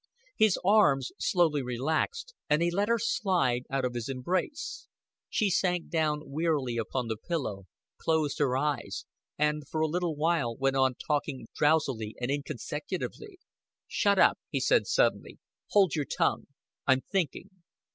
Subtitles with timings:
[0.35, 4.87] His arms slowly relaxed, and he let her slide out of his embrace.
[5.29, 7.67] She sank down wearily upon the pillow,
[7.99, 9.05] closed her eyes,
[9.37, 13.37] and for a little while went on talking drowsily and inconsecutively.
[13.87, 15.37] "Shut up," he said suddenly.
[15.67, 16.45] "Hold your tongue.
[16.87, 17.51] I'm thinking."